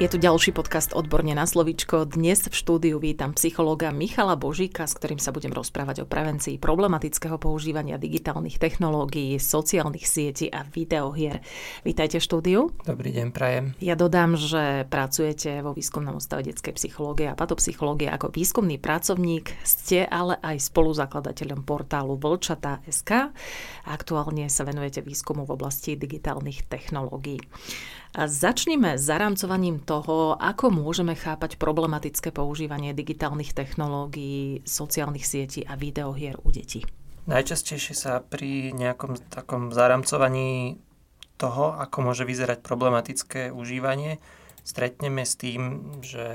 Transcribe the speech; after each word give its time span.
Je 0.00 0.08
tu 0.08 0.16
ďalší 0.16 0.56
podcast 0.56 0.96
Odborne 0.96 1.36
na 1.36 1.44
slovičko. 1.44 2.08
Dnes 2.08 2.40
v 2.48 2.54
štúdiu 2.56 2.96
vítam 2.96 3.36
psychológa 3.36 3.92
Michala 3.92 4.40
Božíka, 4.40 4.88
s 4.88 4.96
ktorým 4.96 5.20
sa 5.20 5.36
budem 5.36 5.52
rozprávať 5.52 6.00
o 6.00 6.08
prevencii 6.08 6.56
problematického 6.56 7.36
používania 7.36 8.00
digitálnych 8.00 8.56
technológií, 8.56 9.36
sociálnych 9.36 10.08
sietí 10.08 10.48
a 10.48 10.64
videohier. 10.64 11.44
Vítajte 11.84 12.18
v 12.18 12.24
štúdiu. 12.24 12.60
Dobrý 12.88 13.12
deň, 13.12 13.36
prajem. 13.36 13.76
Ja 13.84 13.92
dodám, 13.92 14.40
že 14.40 14.88
pracujete 14.88 15.60
vo 15.60 15.76
výskumnom 15.76 16.16
ústave 16.16 16.48
detskej 16.48 16.72
psychológie 16.80 17.28
a 17.28 17.36
patopsychológie 17.36 18.08
ako 18.08 18.32
výskumný 18.32 18.80
pracovník. 18.80 19.60
Ste 19.60 20.08
ale 20.08 20.40
aj 20.40 20.72
spoluzakladateľom 20.72 21.68
portálu 21.68 22.16
Vlčata.sk. 22.16 23.28
Aktuálne 23.84 24.48
sa 24.48 24.64
venujete 24.64 25.04
výskumu 25.04 25.44
v 25.44 25.52
oblasti 25.52 26.00
digitálnych 26.00 26.64
technológií. 26.64 27.44
A 28.12 28.28
začnime 28.28 29.00
zarámcovaním 29.00 29.80
toho, 29.80 30.36
ako 30.36 30.68
môžeme 30.68 31.16
chápať 31.16 31.56
problematické 31.56 32.28
používanie 32.28 32.92
digitálnych 32.92 33.56
technológií, 33.56 34.60
sociálnych 34.68 35.24
sietí 35.24 35.64
a 35.64 35.80
videohier 35.80 36.36
u 36.44 36.52
detí. 36.52 36.84
Najčastejšie 37.24 37.96
sa 37.96 38.20
pri 38.20 38.76
nejakom 38.76 39.16
takom 39.32 39.72
zaramcovaní 39.72 40.76
toho, 41.40 41.72
ako 41.72 42.12
môže 42.12 42.28
vyzerať 42.28 42.60
problematické 42.60 43.48
užívanie, 43.48 44.20
stretneme 44.60 45.24
s 45.24 45.40
tým, 45.40 45.60
že 46.04 46.26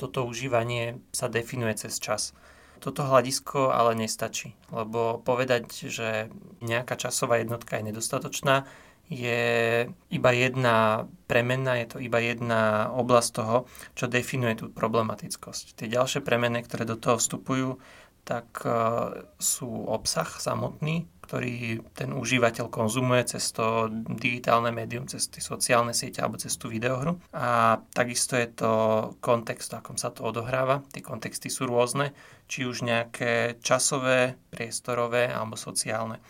toto 0.00 0.24
užívanie 0.24 0.96
sa 1.12 1.28
definuje 1.28 1.76
cez 1.76 2.00
čas. 2.00 2.32
Toto 2.80 3.04
hľadisko 3.04 3.70
ale 3.70 3.94
nestačí, 3.94 4.56
lebo 4.72 5.20
povedať, 5.20 5.92
že 5.92 6.32
nejaká 6.64 6.96
časová 6.96 7.38
jednotka 7.38 7.78
je 7.78 7.92
nedostatočná, 7.92 8.64
je 9.10 9.42
iba 9.88 10.30
jedna 10.32 11.06
premenná, 11.26 11.76
je 11.80 11.96
to 11.96 11.98
iba 12.00 12.20
jedna 12.20 12.92
oblasť 12.92 13.30
toho, 13.34 13.56
čo 13.92 14.08
definuje 14.08 14.58
tú 14.60 14.64
problematickosť. 14.72 15.76
Tie 15.76 15.88
ďalšie 15.88 16.24
premenné, 16.24 16.64
ktoré 16.64 16.88
do 16.88 16.96
toho 16.96 17.20
vstupujú, 17.20 17.76
tak 18.22 18.62
e, 18.62 18.70
sú 19.42 19.68
obsah 19.90 20.28
samotný, 20.30 21.10
ktorý 21.26 21.82
ten 21.96 22.14
užívateľ 22.14 22.70
konzumuje 22.70 23.34
cez 23.34 23.50
to 23.50 23.90
digitálne 24.20 24.70
médium, 24.70 25.08
cez 25.10 25.26
tie 25.26 25.42
sociálne 25.42 25.90
siete 25.96 26.22
alebo 26.22 26.38
cez 26.38 26.54
tú 26.54 26.70
videohru. 26.70 27.18
A 27.34 27.80
takisto 27.90 28.38
je 28.38 28.48
to 28.52 28.72
kontext, 29.18 29.74
v 29.74 29.80
akom 29.82 29.96
sa 29.98 30.14
to 30.14 30.22
odohráva. 30.22 30.86
Tie 30.94 31.02
kontexty 31.02 31.50
sú 31.50 31.66
rôzne, 31.66 32.14
či 32.46 32.68
už 32.68 32.86
nejaké 32.86 33.58
časové, 33.64 34.38
priestorové 34.52 35.32
alebo 35.32 35.58
sociálne. 35.58 36.22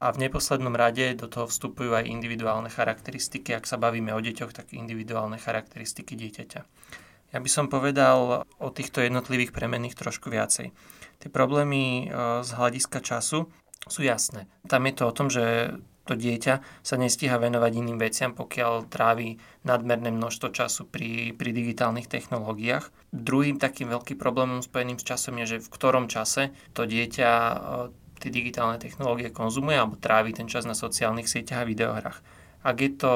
A 0.00 0.12
v 0.12 0.28
neposlednom 0.28 0.76
rade 0.76 1.16
do 1.16 1.26
toho 1.26 1.48
vstupujú 1.48 1.96
aj 1.96 2.08
individuálne 2.08 2.68
charakteristiky. 2.68 3.56
Ak 3.56 3.64
sa 3.64 3.80
bavíme 3.80 4.12
o 4.12 4.20
deťoch, 4.20 4.52
tak 4.52 4.76
individuálne 4.76 5.40
charakteristiky 5.40 6.16
dieťaťa. 6.16 6.60
Ja 7.34 7.38
by 7.42 7.50
som 7.50 7.66
povedal 7.66 8.46
o 8.46 8.68
týchto 8.70 9.02
jednotlivých 9.02 9.50
premenných 9.50 9.98
trošku 9.98 10.30
viacej. 10.30 10.70
Tie 11.20 11.28
problémy 11.32 12.06
e, 12.06 12.44
z 12.46 12.50
hľadiska 12.54 13.02
času 13.02 13.50
sú 13.86 14.00
jasné. 14.02 14.46
Tam 14.70 14.86
je 14.86 14.94
to 14.94 15.04
o 15.10 15.16
tom, 15.16 15.28
že 15.28 15.74
to 16.06 16.14
dieťa 16.14 16.62
sa 16.86 16.94
nestíha 16.94 17.34
venovať 17.34 17.72
iným 17.82 17.98
veciam, 17.98 18.30
pokiaľ 18.30 18.86
trávi 18.86 19.42
nadmerné 19.66 20.14
množstvo 20.14 20.54
času 20.54 20.86
pri, 20.86 21.34
pri 21.34 21.50
digitálnych 21.50 22.06
technológiách. 22.06 22.94
Druhým 23.10 23.58
takým 23.58 23.90
veľkým 23.90 24.14
problémom 24.14 24.62
spojeným 24.62 25.02
s 25.02 25.04
časom 25.04 25.34
je, 25.42 25.58
že 25.58 25.66
v 25.66 25.72
ktorom 25.74 26.06
čase 26.06 26.54
to 26.78 26.86
dieťa 26.86 27.30
e, 27.34 27.56
tie 28.20 28.32
digitálne 28.32 28.80
technológie 28.80 29.30
konzumuje 29.30 29.76
alebo 29.76 30.00
trávi 30.00 30.32
ten 30.32 30.48
čas 30.50 30.64
na 30.64 30.76
sociálnych 30.76 31.28
sieťach 31.28 31.62
a 31.62 31.68
videohrách. 31.68 32.18
Ak 32.66 32.82
je 32.82 32.90
to 32.98 33.12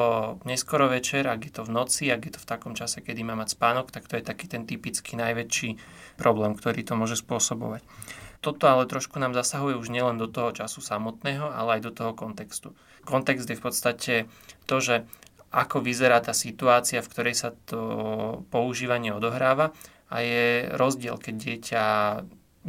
neskoro 0.47 0.87
večer, 0.87 1.27
ak 1.27 1.43
je 1.43 1.51
to 1.51 1.67
v 1.67 1.75
noci, 1.75 2.07
ak 2.07 2.23
je 2.23 2.31
to 2.37 2.39
v 2.39 2.47
takom 2.47 2.71
čase, 2.71 3.03
kedy 3.03 3.19
má 3.27 3.35
mať 3.35 3.59
spánok, 3.59 3.91
tak 3.91 4.07
to 4.07 4.15
je 4.15 4.23
taký 4.23 4.47
ten 4.47 4.63
typický 4.63 5.19
najväčší 5.19 5.75
problém, 6.15 6.55
ktorý 6.55 6.87
to 6.87 6.95
môže 6.95 7.19
spôsobovať. 7.19 7.83
Toto 8.39 8.65
ale 8.65 8.87
trošku 8.87 9.19
nám 9.19 9.35
zasahuje 9.35 9.75
už 9.75 9.91
nielen 9.91 10.15
do 10.15 10.31
toho 10.31 10.55
času 10.55 10.79
samotného, 10.79 11.51
ale 11.51 11.77
aj 11.77 11.81
do 11.83 11.91
toho 11.91 12.11
kontextu. 12.15 12.71
Kontext 13.03 13.45
je 13.51 13.59
v 13.59 13.63
podstate 13.63 14.13
to, 14.65 14.79
že 14.79 15.03
ako 15.51 15.83
vyzerá 15.83 16.23
tá 16.23 16.31
situácia, 16.31 17.03
v 17.03 17.11
ktorej 17.11 17.35
sa 17.35 17.51
to 17.67 17.81
používanie 18.49 19.11
odohráva 19.11 19.75
a 20.07 20.23
je 20.23 20.71
rozdiel, 20.79 21.19
keď 21.19 21.35
dieťa 21.35 21.83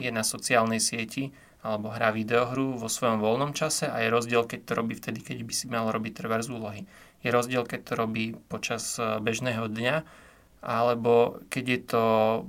je 0.03 0.10
na 0.10 0.26
sociálnej 0.26 0.82
sieti 0.82 1.31
alebo 1.62 1.95
hrá 1.95 2.11
videohru 2.11 2.75
vo 2.75 2.91
svojom 2.91 3.23
voľnom 3.23 3.55
čase 3.55 3.87
a 3.87 4.03
je 4.03 4.11
rozdiel, 4.11 4.43
keď 4.50 4.61
to 4.67 4.73
robí 4.75 4.99
vtedy, 4.99 5.23
keď 5.23 5.47
by 5.47 5.53
si 5.55 5.65
mal 5.71 5.87
robiť 5.95 6.12
treba 6.19 6.43
z 6.43 6.50
úlohy. 6.50 6.83
Je 7.23 7.31
rozdiel, 7.31 7.62
keď 7.62 7.81
to 7.87 7.93
robí 7.95 8.34
počas 8.50 8.99
e, 8.99 9.23
bežného 9.23 9.71
dňa 9.71 9.97
alebo 10.62 11.43
keď 11.50 11.65
je 11.67 11.81
to 11.87 12.05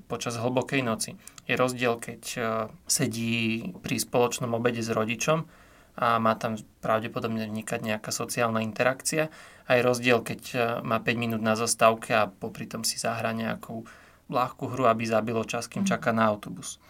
počas 0.05 0.37
hlbokej 0.37 0.85
noci. 0.85 1.17
Je 1.45 1.53
rozdiel, 1.53 2.01
keď 2.01 2.21
e, 2.33 2.41
sedí 2.89 3.69
pri 3.85 4.01
spoločnom 4.01 4.49
obede 4.57 4.81
s 4.81 4.89
rodičom 4.89 5.45
a 5.93 6.17
má 6.17 6.33
tam 6.33 6.57
pravdepodobne 6.81 7.45
vnikať 7.45 7.85
nejaká 7.85 8.09
sociálna 8.09 8.65
interakcia 8.65 9.29
a 9.69 9.69
je 9.77 9.81
rozdiel, 9.85 10.25
keď 10.25 10.41
e, 10.53 10.57
má 10.81 10.97
5 10.97 11.21
minút 11.21 11.41
na 11.45 11.53
zastávke 11.53 12.17
a 12.17 12.25
popri 12.25 12.65
tom 12.65 12.81
si 12.81 12.97
zahrá 12.97 13.29
nejakú 13.29 13.85
ľahkú 14.33 14.73
hru, 14.73 14.89
aby 14.89 15.05
zabilo 15.05 15.45
čas, 15.45 15.69
kým 15.69 15.85
mhm. 15.85 15.89
čaká 15.93 16.09
na 16.09 16.25
autobus. 16.25 16.81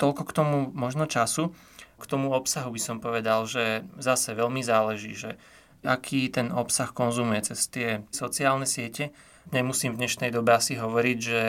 Toľko 0.00 0.22
k 0.24 0.32
tomu 0.32 0.56
možno 0.72 1.04
času. 1.04 1.52
K 2.00 2.04
tomu 2.08 2.32
obsahu 2.32 2.72
by 2.72 2.80
som 2.80 2.96
povedal, 3.04 3.44
že 3.44 3.84
zase 4.00 4.32
veľmi 4.32 4.64
záleží, 4.64 5.12
že 5.12 5.36
aký 5.84 6.32
ten 6.32 6.48
obsah 6.48 6.88
konzumuje 6.88 7.52
cez 7.52 7.68
tie 7.68 8.00
sociálne 8.08 8.64
siete. 8.64 9.12
Nemusím 9.52 9.92
v 9.92 10.00
dnešnej 10.04 10.32
dobe 10.32 10.56
asi 10.56 10.80
hovoriť, 10.80 11.18
že 11.20 11.42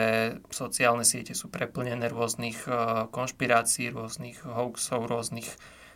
sociálne 0.52 1.08
siete 1.08 1.32
sú 1.32 1.48
preplnené 1.48 2.12
rôznych 2.12 2.68
e, 2.68 2.70
konšpirácií, 3.08 3.92
rôznych 3.92 4.44
hoaxov, 4.44 5.08
rôznych 5.08 5.48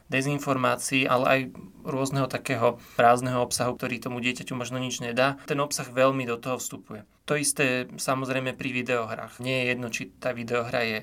dezinformácií, 0.08 1.04
ale 1.04 1.24
aj 1.26 1.40
rôzneho 1.82 2.30
takého 2.30 2.78
prázdneho 2.94 3.42
obsahu, 3.42 3.74
ktorý 3.74 3.98
tomu 3.98 4.22
dieťaťu 4.22 4.54
možno 4.54 4.78
nič 4.78 5.02
nedá. 5.02 5.36
Ten 5.50 5.58
obsah 5.58 5.88
veľmi 5.88 6.24
do 6.24 6.38
toho 6.38 6.62
vstupuje. 6.62 7.02
To 7.26 7.34
isté 7.34 7.90
samozrejme 7.90 8.54
pri 8.54 8.70
videohrách. 8.70 9.42
Nie 9.42 9.66
je 9.66 9.68
jedno, 9.74 9.88
či 9.90 10.14
tá 10.14 10.30
videohra 10.30 10.86
je 10.86 10.98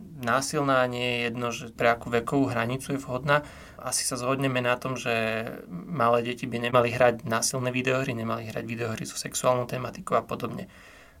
násilná, 0.00 0.86
nie 0.86 1.04
je 1.04 1.18
jedno, 1.28 1.48
že 1.50 1.70
pre 1.70 1.92
akú 1.94 2.10
vekovú 2.10 2.50
hranicu 2.50 2.94
je 2.94 3.02
vhodná. 3.02 3.42
Asi 3.78 4.02
sa 4.06 4.16
zhodneme 4.16 4.64
na 4.64 4.74
tom, 4.80 4.96
že 4.96 5.46
malé 5.68 6.24
deti 6.24 6.48
by 6.48 6.70
nemali 6.70 6.90
hrať 6.90 7.28
násilné 7.28 7.70
videohry, 7.70 8.16
nemali 8.16 8.48
hrať 8.48 8.64
videohry 8.64 9.04
so 9.04 9.18
sexuálnou 9.18 9.68
tematikou 9.68 10.16
a 10.16 10.24
podobne. 10.24 10.70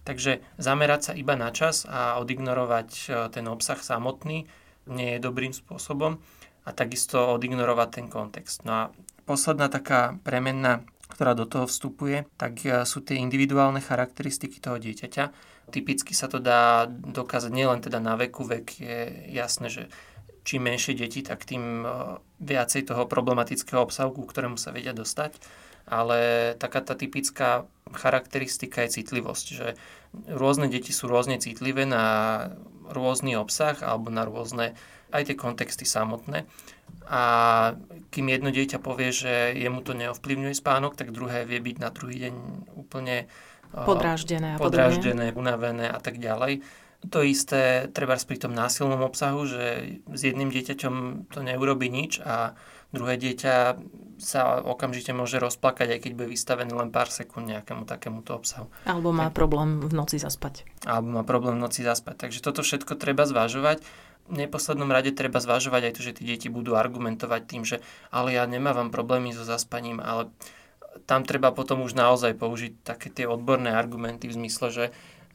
Takže 0.04 0.44
zamerať 0.60 1.00
sa 1.00 1.12
iba 1.16 1.32
na 1.32 1.48
čas 1.48 1.88
a 1.88 2.20
odignorovať 2.20 2.88
e, 2.92 3.06
ten 3.32 3.48
obsah 3.48 3.80
samotný 3.80 4.44
nie 4.84 5.16
je 5.16 5.24
dobrým 5.24 5.56
spôsobom 5.56 6.20
a 6.68 6.70
takisto 6.76 7.32
odignorovať 7.32 7.88
ten 7.88 8.06
kontext. 8.12 8.68
No 8.68 8.72
a 8.72 8.82
posledná 9.24 9.72
taká 9.72 10.20
premenná, 10.20 10.84
ktorá 11.08 11.32
do 11.32 11.48
toho 11.48 11.64
vstupuje, 11.64 12.28
tak 12.36 12.60
e, 12.68 12.84
sú 12.84 13.00
tie 13.00 13.16
individuálne 13.16 13.80
charakteristiky 13.80 14.60
toho 14.60 14.76
dieťaťa 14.76 15.53
Typicky 15.72 16.12
sa 16.12 16.28
to 16.28 16.42
dá 16.42 16.86
dokázať 16.88 17.52
nielen 17.52 17.80
teda 17.80 18.02
na 18.02 18.14
veku, 18.18 18.44
vek 18.44 18.66
je 18.80 18.98
jasné, 19.32 19.68
že 19.72 19.82
čím 20.44 20.68
menšie 20.68 20.92
deti, 20.94 21.24
tak 21.24 21.48
tým 21.48 21.82
e, 21.82 21.88
viacej 22.44 22.92
toho 22.92 23.08
problematického 23.08 23.80
obsahu, 23.80 24.12
ku 24.12 24.28
ktorému 24.28 24.60
sa 24.60 24.70
vedia 24.70 24.92
dostať. 24.92 25.40
Ale 25.84 26.52
taká 26.56 26.80
tá 26.80 26.96
typická 26.96 27.68
charakteristika 27.92 28.84
je 28.84 29.00
citlivosť, 29.00 29.46
že 29.52 29.76
rôzne 30.32 30.72
deti 30.72 30.96
sú 30.96 31.08
rôzne 31.08 31.36
citlivé 31.36 31.84
na 31.84 32.48
rôzny 32.88 33.36
obsah 33.36 33.76
alebo 33.84 34.08
na 34.08 34.24
rôzne 34.24 34.72
aj 35.12 35.28
tie 35.28 35.36
kontexty 35.36 35.84
samotné. 35.84 36.48
A 37.04 37.22
kým 38.08 38.32
jedno 38.32 38.48
dieťa 38.48 38.80
povie, 38.80 39.12
že 39.12 39.52
jemu 39.52 39.84
to 39.84 39.92
neovplyvňuje 39.92 40.56
spánok, 40.56 40.96
tak 40.96 41.12
druhé 41.12 41.44
vie 41.44 41.60
byť 41.60 41.76
na 41.76 41.92
druhý 41.92 42.16
deň 42.28 42.34
úplne 42.80 43.28
podráždené 43.82 44.54
a 44.54 44.58
podráždené, 44.62 45.34
unavené 45.34 45.90
a 45.90 45.98
tak 45.98 46.22
ďalej. 46.22 46.62
To 47.12 47.20
isté 47.20 47.90
treba 47.92 48.16
pri 48.16 48.38
tom 48.40 48.56
násilnom 48.56 49.04
obsahu, 49.04 49.44
že 49.44 49.98
s 50.08 50.20
jedným 50.24 50.48
dieťaťom 50.48 51.28
to 51.28 51.44
neurobi 51.44 51.92
nič 51.92 52.22
a 52.24 52.56
druhé 52.94 53.20
dieťa 53.20 53.76
sa 54.22 54.62
okamžite 54.62 55.10
môže 55.10 55.36
rozplakať, 55.42 55.98
aj 55.98 56.00
keď 56.06 56.10
bude 56.14 56.28
vystavený 56.32 56.72
len 56.72 56.88
pár 56.94 57.10
sekúnd 57.10 57.50
nejakému 57.50 57.84
takémuto 57.84 58.38
obsahu. 58.38 58.70
Alebo 58.86 59.10
má 59.10 59.28
tak, 59.28 59.36
problém 59.42 59.82
v 59.82 59.92
noci 59.92 60.16
zaspať. 60.16 60.64
Alebo 60.86 61.20
má 61.20 61.22
problém 61.26 61.58
v 61.58 61.66
noci 61.66 61.82
zaspať. 61.82 62.30
Takže 62.30 62.40
toto 62.40 62.62
všetko 62.62 62.94
treba 62.96 63.26
zvažovať. 63.26 63.82
V 64.24 64.36
neposlednom 64.40 64.88
rade 64.88 65.12
treba 65.12 65.36
zvažovať 65.42 65.82
aj 65.90 65.94
to, 65.98 66.00
že 66.00 66.16
tie 66.16 66.24
deti 66.24 66.48
budú 66.48 66.72
argumentovať 66.78 67.42
tým, 67.44 67.68
že 67.68 67.84
ale 68.08 68.32
ja 68.32 68.48
nemávam 68.48 68.88
problémy 68.88 69.36
so 69.36 69.44
zaspaním, 69.44 70.00
ale 70.00 70.32
tam 71.04 71.26
treba 71.26 71.50
potom 71.50 71.82
už 71.82 71.98
naozaj 71.98 72.38
použiť 72.38 72.86
také 72.86 73.10
tie 73.10 73.26
odborné 73.26 73.74
argumenty 73.74 74.30
v 74.30 74.38
zmysle, 74.38 74.68
že 74.70 74.86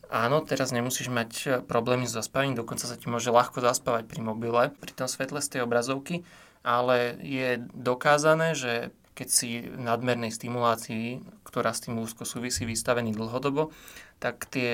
Áno, 0.09 0.41
teraz 0.41 0.73
nemusíš 0.73 1.13
mať 1.13 1.61
problémy 1.69 2.09
s 2.09 2.17
zaspávaním, 2.17 2.57
dokonca 2.57 2.89
sa 2.89 2.97
ti 2.97 3.05
môže 3.05 3.29
ľahko 3.29 3.61
zaspávať 3.61 4.09
pri 4.09 4.25
mobile, 4.25 4.73
pri 4.81 4.91
tom 4.97 5.05
svetle 5.05 5.37
z 5.37 5.53
tej 5.53 5.61
obrazovky, 5.69 6.25
ale 6.65 7.13
je 7.21 7.61
dokázané, 7.77 8.57
že 8.57 8.89
keď 9.13 9.27
si 9.29 9.69
v 9.69 9.77
nadmernej 9.77 10.33
stimulácii, 10.33 11.21
ktorá 11.45 11.77
s 11.77 11.85
tým 11.85 12.01
úzko 12.01 12.25
súvisí, 12.25 12.65
vystavený 12.65 13.13
dlhodobo, 13.13 13.69
tak 14.17 14.49
tie 14.49 14.73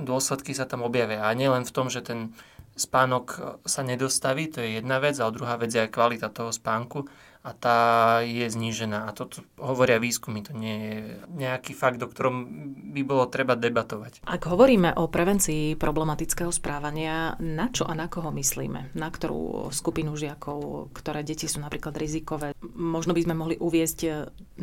dôsledky 0.00 0.56
sa 0.56 0.64
tam 0.64 0.80
objavia. 0.80 1.28
A 1.28 1.36
nielen 1.36 1.68
v 1.68 1.74
tom, 1.74 1.92
že 1.92 2.00
ten 2.00 2.32
spánok 2.72 3.60
sa 3.68 3.84
nedostaví, 3.84 4.48
to 4.48 4.64
je 4.64 4.80
jedna 4.80 4.96
vec, 4.96 5.20
ale 5.20 5.36
druhá 5.36 5.60
vec 5.60 5.76
je 5.76 5.84
aj 5.84 5.92
kvalita 5.92 6.32
toho 6.32 6.54
spánku 6.54 7.04
a 7.44 7.52
tá 7.52 7.78
je 8.24 8.48
znížená. 8.48 9.04
A 9.04 9.12
toto 9.12 9.44
hovoria 9.60 10.00
výskumy, 10.00 10.40
to 10.40 10.56
nie 10.56 10.76
je 10.80 10.96
nejaký 11.36 11.76
fakt, 11.76 12.00
o 12.00 12.08
ktorom 12.08 12.48
by 12.96 13.02
bolo 13.04 13.28
treba 13.28 13.52
debatovať. 13.52 14.24
Ak 14.24 14.48
hovoríme 14.48 14.96
o 14.96 15.12
prevencii 15.12 15.76
problematického 15.76 16.48
správania, 16.48 17.36
na 17.44 17.68
čo 17.68 17.84
a 17.84 17.92
na 17.92 18.08
koho 18.08 18.32
myslíme? 18.32 18.96
Na 18.96 19.12
ktorú 19.12 19.68
skupinu 19.68 20.16
žiakov, 20.16 20.88
ktoré 20.96 21.20
deti 21.20 21.44
sú 21.44 21.60
napríklad 21.60 21.92
rizikové? 22.00 22.56
Možno 22.72 23.12
by 23.12 23.20
sme 23.28 23.34
mohli 23.36 23.60
uviezť, 23.60 23.98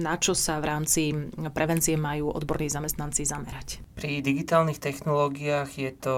na 0.01 0.17
čo 0.17 0.33
sa 0.33 0.57
v 0.57 0.65
rámci 0.65 1.13
prevencie 1.53 1.93
majú 2.01 2.33
odborní 2.33 2.73
zamestnanci 2.73 3.29
zamerať. 3.29 3.85
Pri 3.93 4.25
digitálnych 4.25 4.81
technológiách 4.81 5.69
je 5.77 5.91
to 5.93 6.17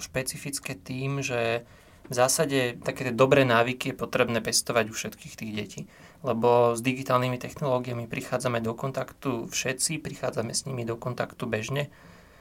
špecifické 0.00 0.80
tým, 0.80 1.20
že 1.20 1.68
v 2.10 2.14
zásade 2.14 2.82
také 2.82 3.06
tie 3.06 3.14
dobré 3.14 3.46
návyky 3.46 3.94
je 3.94 4.00
potrebné 4.02 4.42
pestovať 4.42 4.90
u 4.90 4.94
všetkých 4.98 5.34
tých 5.38 5.52
detí. 5.54 5.80
Lebo 6.26 6.74
s 6.74 6.82
digitálnymi 6.82 7.38
technológiami 7.38 8.10
prichádzame 8.10 8.58
do 8.58 8.74
kontaktu 8.74 9.46
všetci, 9.46 10.02
prichádzame 10.02 10.50
s 10.50 10.66
nimi 10.66 10.82
do 10.82 10.98
kontaktu 10.98 11.46
bežne 11.46 11.88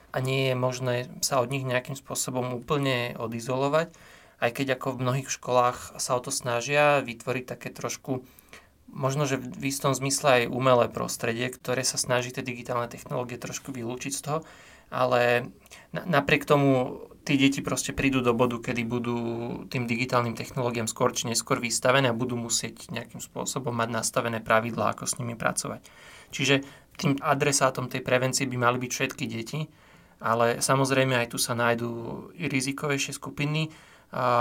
a 0.10 0.18
nie 0.20 0.50
je 0.52 0.56
možné 0.58 0.96
sa 1.22 1.38
od 1.38 1.54
nich 1.54 1.62
nejakým 1.62 1.94
spôsobom 1.94 2.58
úplne 2.58 3.14
odizolovať, 3.22 3.94
aj 4.42 4.52
keď 4.58 4.68
ako 4.76 4.98
v 4.98 5.02
mnohých 5.06 5.30
školách 5.30 6.02
sa 6.02 6.18
o 6.18 6.22
to 6.24 6.34
snažia 6.34 7.06
vytvoriť 7.06 7.46
také 7.46 7.70
trošku 7.70 8.26
možno, 8.90 9.30
že 9.30 9.38
v 9.38 9.70
istom 9.70 9.94
zmysle 9.94 10.44
aj 10.44 10.52
umelé 10.52 10.90
prostredie, 10.90 11.46
ktoré 11.54 11.86
sa 11.86 12.02
snaží 12.02 12.34
tie 12.34 12.42
digitálne 12.42 12.90
technológie 12.90 13.38
trošku 13.38 13.70
vylúčiť 13.70 14.14
z 14.18 14.22
toho, 14.26 14.40
ale 14.90 15.54
napriek 15.94 16.50
tomu 16.50 17.06
tí 17.30 17.38
deti 17.38 17.62
proste 17.62 17.94
prídu 17.94 18.26
do 18.26 18.34
bodu, 18.34 18.58
kedy 18.58 18.82
budú 18.90 19.18
tým 19.70 19.86
digitálnym 19.86 20.34
technológiám 20.34 20.90
skôr 20.90 21.14
či 21.14 21.30
neskôr 21.30 21.62
vystavené 21.62 22.10
a 22.10 22.18
budú 22.18 22.34
musieť 22.34 22.90
nejakým 22.90 23.22
spôsobom 23.22 23.70
mať 23.70 24.02
nastavené 24.02 24.42
pravidlá, 24.42 24.98
ako 24.98 25.06
s 25.06 25.22
nimi 25.22 25.38
pracovať. 25.38 25.86
Čiže 26.34 26.66
tým 26.98 27.22
adresátom 27.22 27.86
tej 27.86 28.02
prevencie 28.02 28.50
by 28.50 28.58
mali 28.58 28.82
byť 28.82 28.92
všetky 28.92 29.26
deti, 29.30 29.70
ale 30.26 30.58
samozrejme 30.58 31.22
aj 31.22 31.28
tu 31.30 31.38
sa 31.38 31.54
nájdú 31.54 32.34
rizikovejšie 32.34 33.14
skupiny, 33.14 33.70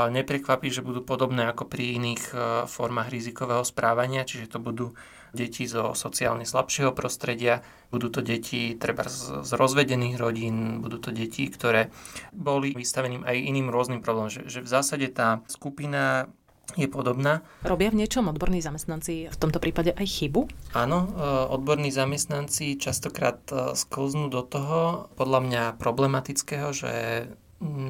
neprekvapí, 0.09 0.73
že 0.73 0.81
budú 0.81 1.05
podobné 1.05 1.45
ako 1.53 1.69
pri 1.69 2.01
iných 2.01 2.23
e, 2.33 2.37
formách 2.65 3.13
rizikového 3.13 3.61
správania, 3.69 4.25
čiže 4.25 4.57
to 4.57 4.59
budú 4.65 4.97
deti 5.37 5.69
zo 5.69 5.93
sociálne 5.93 6.49
slabšieho 6.49 6.97
prostredia, 6.97 7.61
budú 7.93 8.09
to 8.09 8.25
deti 8.25 8.73
treba 8.81 9.05
z, 9.05 9.45
z 9.45 9.51
rozvedených 9.53 10.17
rodín, 10.17 10.81
budú 10.81 10.97
to 10.97 11.11
deti, 11.13 11.45
ktoré 11.53 11.93
boli 12.33 12.73
vystaveným 12.73 13.29
aj 13.29 13.37
iným 13.37 13.69
rôznym 13.69 14.01
problémom, 14.01 14.33
že, 14.33 14.49
že 14.49 14.65
v 14.65 14.73
zásade 14.73 15.05
tá 15.13 15.45
skupina 15.53 16.33
je 16.77 16.89
podobná. 16.89 17.41
Robia 17.65 17.89
v 17.89 18.05
niečom 18.05 18.29
odborní 18.29 18.61
zamestnanci 18.61 19.33
v 19.33 19.37
tomto 19.37 19.57
prípade 19.61 19.93
aj 19.93 20.05
chybu? 20.05 20.49
Áno, 20.77 21.13
e, 21.13 21.21
odborní 21.53 21.93
zamestnanci 21.93 22.81
častokrát 22.81 23.41
e, 23.53 23.77
sklznú 23.77 24.33
do 24.33 24.41
toho, 24.45 25.13
podľa 25.17 25.41
mňa 25.45 25.63
problematického, 25.77 26.73
že 26.73 26.93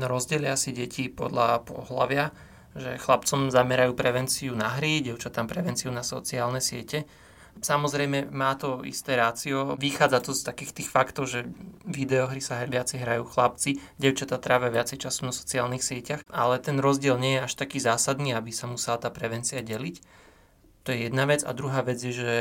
rozdelia 0.05 0.57
si 0.57 0.73
deti 0.73 1.13
podľa 1.13 1.65
pohľavia, 1.69 2.33
že 2.77 3.01
chlapcom 3.01 3.53
zamerajú 3.53 3.93
prevenciu 3.93 4.53
na 4.57 4.77
hry, 4.79 5.01
devčatám 5.05 5.49
prevenciu 5.49 5.91
na 5.93 6.07
sociálne 6.07 6.63
siete. 6.63 7.05
Samozrejme 7.59 8.31
má 8.31 8.55
to 8.55 8.87
isté 8.87 9.19
rácio. 9.19 9.75
Vychádza 9.75 10.23
to 10.23 10.31
z 10.31 10.47
takých 10.47 10.73
tých 10.79 10.89
faktov, 10.95 11.27
že 11.27 11.43
videohry 11.83 12.39
sa 12.39 12.63
viacej 12.63 13.03
hrajú 13.03 13.27
chlapci, 13.27 13.83
devčatá 13.99 14.39
trávia 14.39 14.71
viacej 14.71 15.03
času 15.03 15.27
na 15.27 15.35
sociálnych 15.35 15.83
sieťach, 15.83 16.23
ale 16.31 16.63
ten 16.63 16.79
rozdiel 16.79 17.19
nie 17.19 17.39
je 17.39 17.45
až 17.51 17.53
taký 17.59 17.83
zásadný, 17.83 18.31
aby 18.31 18.55
sa 18.55 18.71
musela 18.71 19.03
tá 19.03 19.11
prevencia 19.11 19.59
deliť. 19.59 19.97
To 20.87 20.95
je 20.95 21.11
jedna 21.11 21.27
vec. 21.27 21.43
A 21.43 21.51
druhá 21.51 21.83
vec 21.83 21.99
je, 21.99 22.15
že 22.15 22.35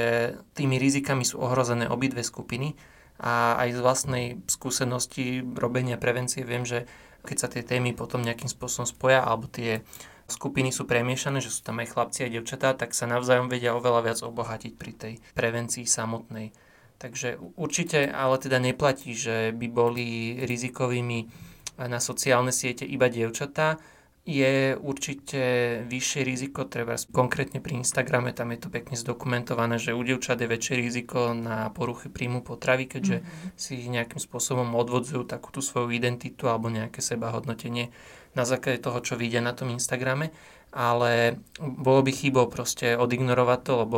tými 0.53 0.77
rizikami 0.77 1.25
sú 1.25 1.41
ohrozené 1.41 1.89
obidve 1.89 2.21
skupiny. 2.21 2.77
A 3.17 3.57
aj 3.57 3.69
z 3.73 3.79
vlastnej 3.81 4.25
skúsenosti 4.45 5.41
robenia 5.41 5.97
prevencie 5.97 6.45
viem, 6.45 6.61
že 6.61 6.85
keď 7.27 7.37
sa 7.37 7.51
tie 7.51 7.67
témy 7.67 7.91
potom 7.91 8.23
nejakým 8.23 8.47
spôsobom 8.47 8.87
spoja, 8.87 9.19
alebo 9.19 9.51
tie 9.51 9.83
skupiny 10.31 10.71
sú 10.71 10.87
premiešané, 10.87 11.43
že 11.43 11.51
sú 11.51 11.67
tam 11.67 11.83
aj 11.83 11.91
chlapci 11.91 12.23
a 12.23 12.31
devčatá, 12.31 12.71
tak 12.79 12.95
sa 12.95 13.03
navzájom 13.03 13.51
vedia 13.51 13.75
oveľa 13.75 14.01
viac 14.07 14.19
obohatiť 14.23 14.73
pri 14.79 14.91
tej 14.95 15.13
prevencii 15.35 15.83
samotnej. 15.83 16.55
Takže 16.97 17.37
určite 17.59 18.09
ale 18.09 18.41
teda 18.41 18.57
neplatí, 18.57 19.13
že 19.13 19.51
by 19.51 19.67
boli 19.69 20.39
rizikovými 20.41 21.29
na 21.77 22.01
sociálne 22.01 22.49
siete 22.49 22.89
iba 22.89 23.05
dievčatá, 23.05 23.77
je 24.27 24.75
určite 24.75 25.41
vyššie 25.87 26.21
riziko, 26.27 26.67
treba 26.67 26.99
konkrétne 27.15 27.63
pri 27.63 27.79
Instagrame, 27.79 28.35
tam 28.35 28.51
je 28.51 28.59
to 28.59 28.67
pekne 28.67 28.99
zdokumentované, 28.99 29.79
že 29.79 29.95
u 29.95 30.03
dievčat 30.03 30.43
je 30.43 30.51
väčšie 30.51 30.75
riziko 30.75 31.31
na 31.31 31.71
poruchy 31.71 32.11
príjmu 32.11 32.43
potravy, 32.43 32.91
keďže 32.91 33.23
mm-hmm. 33.23 33.55
si 33.55 33.87
nejakým 33.87 34.19
spôsobom 34.19 34.67
odvodzujú 34.75 35.23
takú 35.23 35.55
tú 35.55 35.63
svoju 35.63 35.95
identitu 35.95 36.51
alebo 36.51 36.67
nejaké 36.67 36.99
seba 36.99 37.31
hodnotenie 37.31 37.95
na 38.35 38.43
základe 38.43 38.83
toho, 38.83 38.99
čo 38.99 39.15
vidia 39.15 39.39
na 39.39 39.55
tom 39.55 39.71
Instagrame. 39.71 40.35
Ale 40.75 41.39
bolo 41.63 42.03
by 42.03 42.11
chybou 42.11 42.51
proste 42.51 42.99
odignorovať 42.99 43.59
to, 43.63 43.73
lebo 43.79 43.97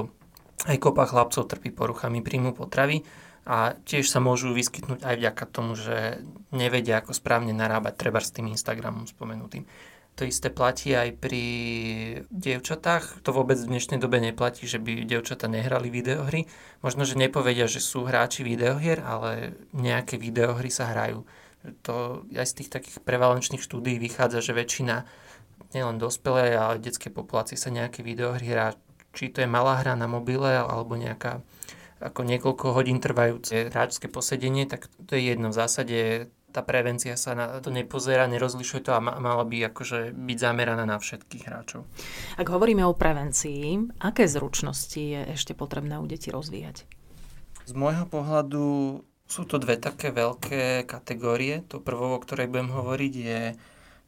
aj 0.70 0.78
kopa 0.78 1.10
chlapcov 1.10 1.50
trpí 1.50 1.74
poruchami 1.74 2.22
príjmu 2.22 2.54
potravy 2.54 3.02
a 3.50 3.74
tiež 3.74 4.06
sa 4.06 4.22
môžu 4.22 4.54
vyskytnúť 4.54 5.02
aj 5.02 5.16
vďaka 5.18 5.44
tomu, 5.50 5.74
že 5.74 6.22
nevedia, 6.54 7.02
ako 7.02 7.18
správne 7.18 7.50
narábať 7.50 7.98
treba 7.98 8.22
s 8.22 8.30
tým 8.30 8.54
Instagramom 8.54 9.10
spomenutým. 9.10 9.66
To 10.20 10.28
isté 10.28 10.52
platí 10.52 10.92
aj 10.92 11.16
pri 11.16 11.44
dievčatách. 12.28 13.24
To 13.24 13.32
vôbec 13.32 13.56
v 13.56 13.72
dnešnej 13.72 14.04
dobe 14.04 14.20
neplatí, 14.20 14.68
že 14.68 14.76
by 14.76 15.08
dievčatá 15.08 15.48
nehrali 15.48 15.88
videohry. 15.88 16.44
Možno, 16.84 17.08
že 17.08 17.16
nepovedia, 17.16 17.72
že 17.72 17.80
sú 17.80 18.04
hráči 18.04 18.44
videohier, 18.44 19.00
ale 19.00 19.56
nejaké 19.72 20.20
videohry 20.20 20.68
sa 20.68 20.92
hrajú. 20.92 21.24
To 21.88 22.28
aj 22.36 22.52
z 22.52 22.56
tých 22.60 22.70
takých 22.76 23.00
prevalenčných 23.00 23.64
štúdí 23.64 23.96
vychádza, 23.96 24.44
že 24.44 24.60
väčšina 24.60 25.08
nielen 25.72 25.96
dospelej, 25.96 26.52
ale 26.52 26.84
detskej 26.84 27.16
populácie 27.16 27.56
sa 27.56 27.72
nejaké 27.72 28.04
videohry 28.04 28.52
hrá. 28.52 28.76
Či 29.16 29.32
to 29.32 29.40
je 29.40 29.48
malá 29.48 29.80
hra 29.80 29.96
na 29.96 30.12
mobile, 30.12 30.52
alebo 30.52 31.00
nejaká 31.00 31.40
ako 32.04 32.28
niekoľko 32.28 32.76
hodín 32.76 33.00
trvajúce 33.00 33.72
hráčské 33.72 34.12
posedenie, 34.12 34.68
tak 34.68 34.92
to 35.08 35.16
je 35.16 35.32
jedno. 35.32 35.48
V 35.52 35.60
zásade 35.64 36.28
tá 36.50 36.66
prevencia 36.66 37.14
sa 37.14 37.38
na 37.38 37.62
to 37.62 37.70
nepozerá, 37.70 38.26
nerozlišuje 38.26 38.82
to 38.90 38.92
a 38.94 39.00
mala 39.02 39.46
by 39.46 39.70
akože 39.70 40.14
byť 40.18 40.38
zameraná 40.38 40.84
na 40.84 40.98
všetkých 40.98 41.44
hráčov. 41.46 41.86
Ak 42.36 42.50
hovoríme 42.50 42.82
o 42.86 42.98
prevencii, 42.98 43.98
aké 44.02 44.26
zručnosti 44.26 45.00
je 45.00 45.22
ešte 45.34 45.54
potrebné 45.54 46.02
u 46.02 46.06
detí 46.10 46.34
rozvíjať? 46.34 46.90
Z 47.70 47.74
môjho 47.78 48.10
pohľadu 48.10 48.66
sú 49.30 49.46
to 49.46 49.62
dve 49.62 49.78
také 49.78 50.10
veľké 50.10 50.90
kategórie. 50.90 51.62
To 51.70 51.78
prvou, 51.78 52.18
o 52.18 52.24
ktorej 52.24 52.50
budem 52.50 52.74
hovoriť, 52.74 53.14
je 53.14 53.42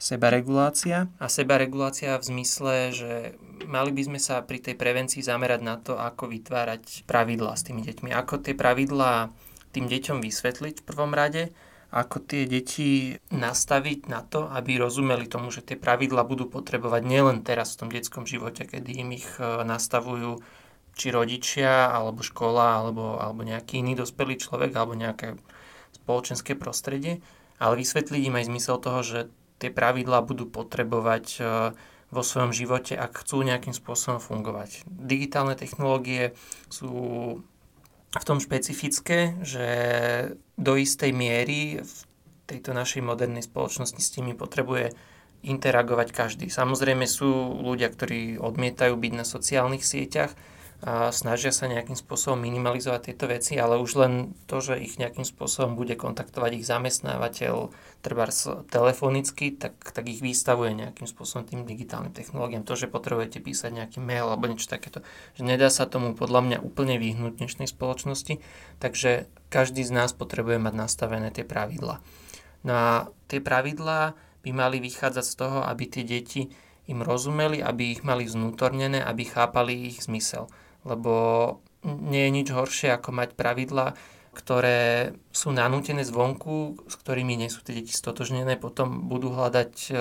sebaregulácia. 0.01 1.13
A 1.21 1.29
sebaregulácia 1.29 2.17
v 2.17 2.25
zmysle, 2.25 2.73
že 2.89 3.11
mali 3.69 3.93
by 3.93 4.01
sme 4.09 4.19
sa 4.19 4.41
pri 4.41 4.57
tej 4.57 4.73
prevencii 4.73 5.21
zamerať 5.21 5.61
na 5.61 5.77
to, 5.77 5.93
ako 5.93 6.25
vytvárať 6.25 7.05
pravidlá 7.05 7.53
s 7.53 7.69
tými 7.69 7.85
deťmi. 7.85 8.09
Ako 8.09 8.41
tie 8.41 8.57
pravidlá 8.57 9.29
tým 9.71 9.85
deťom 9.85 10.25
vysvetliť 10.25 10.81
v 10.81 10.87
prvom 10.89 11.13
rade 11.13 11.53
ako 11.91 12.23
tie 12.23 12.47
deti 12.47 13.19
nastaviť 13.35 14.07
na 14.07 14.23
to, 14.23 14.47
aby 14.47 14.79
rozumeli 14.79 15.27
tomu, 15.27 15.51
že 15.51 15.59
tie 15.59 15.75
pravidla 15.75 16.23
budú 16.23 16.47
potrebovať 16.47 17.03
nielen 17.03 17.43
teraz 17.43 17.75
v 17.75 17.79
tom 17.83 17.89
detskom 17.91 18.23
živote, 18.23 18.63
kedy 18.63 19.03
im 19.03 19.11
ich 19.11 19.27
e, 19.35 19.43
nastavujú 19.67 20.39
či 20.95 21.07
rodičia, 21.11 21.91
alebo 21.91 22.23
škola, 22.23 22.79
alebo, 22.79 23.19
alebo 23.19 23.43
nejaký 23.43 23.83
iný 23.83 23.99
dospelý 23.99 24.39
človek, 24.39 24.71
alebo 24.71 24.95
nejaké 24.95 25.35
spoločenské 25.91 26.55
prostredie, 26.55 27.19
ale 27.59 27.75
vysvetliť 27.75 28.21
im 28.23 28.39
aj 28.39 28.47
zmysel 28.47 28.79
toho, 28.79 28.99
že 29.03 29.19
tie 29.59 29.67
pravidlá 29.67 30.23
budú 30.23 30.47
potrebovať 30.47 31.25
e, 31.37 31.41
vo 32.07 32.23
svojom 32.23 32.55
živote, 32.55 32.95
ak 32.95 33.23
chcú 33.23 33.43
nejakým 33.43 33.75
spôsobom 33.75 34.23
fungovať. 34.23 34.87
Digitálne 34.87 35.59
technológie 35.59 36.35
sú 36.71 36.91
v 38.19 38.27
tom 38.27 38.43
špecifické, 38.43 39.39
že 39.39 39.67
do 40.59 40.75
istej 40.75 41.15
miery 41.15 41.79
v 41.79 41.95
tejto 42.43 42.75
našej 42.75 42.99
modernej 42.99 43.47
spoločnosti 43.47 44.01
s 44.03 44.13
nimi 44.19 44.35
potrebuje 44.35 44.91
interagovať 45.41 46.07
každý. 46.11 46.45
Samozrejme 46.51 47.07
sú 47.07 47.31
ľudia, 47.63 47.87
ktorí 47.87 48.37
odmietajú 48.37 48.93
byť 48.99 49.13
na 49.15 49.25
sociálnych 49.25 49.81
sieťach 49.81 50.35
a 50.81 51.13
snažia 51.13 51.53
sa 51.53 51.69
nejakým 51.69 51.93
spôsobom 51.93 52.41
minimalizovať 52.41 53.13
tieto 53.13 53.29
veci, 53.29 53.53
ale 53.61 53.77
už 53.77 54.01
len 54.01 54.33
to, 54.49 54.65
že 54.65 54.81
ich 54.81 54.97
nejakým 54.97 55.21
spôsobom 55.21 55.77
bude 55.77 55.93
kontaktovať 55.93 56.57
ich 56.57 56.65
zamestnávateľ, 56.65 57.69
treba 58.01 58.25
telefonicky, 58.65 59.53
tak, 59.53 59.77
tak 59.77 60.09
ich 60.09 60.25
vystavuje 60.25 60.73
nejakým 60.73 61.05
spôsobom 61.05 61.45
tým 61.45 61.69
digitálnym 61.69 62.09
technológiám. 62.17 62.65
To, 62.65 62.73
že 62.73 62.89
potrebujete 62.89 63.37
písať 63.45 63.77
nejaký 63.77 64.01
mail 64.01 64.25
alebo 64.25 64.49
niečo 64.49 64.73
takéto, 64.73 65.05
že 65.37 65.45
nedá 65.45 65.69
sa 65.69 65.85
tomu 65.85 66.17
podľa 66.17 66.41
mňa 66.49 66.57
úplne 66.65 66.97
vyhnúť 66.97 67.37
v 67.37 67.39
dnešnej 67.45 67.69
spoločnosti, 67.69 68.41
takže 68.81 69.29
každý 69.53 69.85
z 69.85 69.93
nás 69.93 70.17
potrebuje 70.17 70.57
mať 70.57 70.73
nastavené 70.73 71.29
tie 71.29 71.45
pravidlá. 71.45 72.01
No 72.65 72.73
a 72.73 72.89
tie 73.29 73.37
pravidlá 73.37 74.17
by 74.41 74.49
mali 74.49 74.81
vychádzať 74.81 75.25
z 75.29 75.35
toho, 75.37 75.61
aby 75.61 75.85
tie 75.85 76.01
deti 76.01 76.49
im 76.89 77.05
rozumeli, 77.05 77.61
aby 77.61 77.93
ich 77.93 78.01
mali 78.01 78.25
vnútornené, 78.25 79.05
aby 79.05 79.29
chápali 79.29 79.93
ich 79.93 80.09
zmysel 80.09 80.49
lebo 80.85 81.13
nie 81.83 82.29
je 82.29 82.31
nič 82.31 82.47
horšie 82.53 82.89
ako 82.93 83.09
mať 83.13 83.29
pravidla, 83.33 83.97
ktoré 84.31 85.11
sú 85.35 85.51
nanútené 85.51 86.07
zvonku, 86.07 86.87
s 86.87 86.95
ktorými 86.95 87.35
nie 87.35 87.51
sú 87.51 87.65
tie 87.65 87.75
deti 87.75 87.91
stotožnené, 87.91 88.55
potom 88.55 89.11
budú 89.11 89.35
hľadať 89.35 89.73
e, 89.91 89.93